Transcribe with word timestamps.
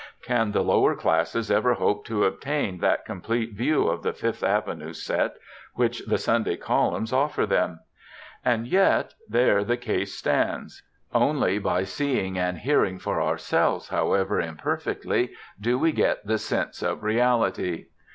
Can 0.23 0.51
the 0.51 0.63
lower 0.63 0.95
classes 0.95 1.51
ever 1.51 1.75
hope 1.75 2.07
to 2.07 2.25
obtain 2.25 2.79
that 2.79 3.05
complete 3.05 3.53
view 3.53 3.87
of 3.87 4.01
the 4.01 4.13
Fifth 4.13 4.41
Avenue 4.43 4.93
set 4.93 5.35
which 5.75 6.03
the 6.07 6.17
Sunday 6.17 6.57
columns 6.57 7.13
offer 7.13 7.45
them? 7.45 7.81
And 8.43 8.65
yet 8.65 9.13
there 9.29 9.63
the 9.63 9.77
case 9.77 10.15
stands: 10.15 10.81
only 11.13 11.59
by 11.59 11.83
seeing 11.83 12.35
and 12.39 12.57
hearing 12.57 12.97
for 12.97 13.21
ourselves, 13.21 13.89
however 13.89 14.41
imperfectly, 14.41 15.33
do 15.59 15.77
we 15.77 15.91
get 15.91 16.25
the 16.25 16.39
sense 16.39 16.81
of 16.81 17.03
reality. 17.03 17.85